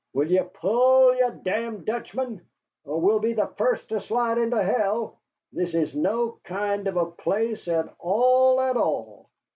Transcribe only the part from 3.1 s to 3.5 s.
be the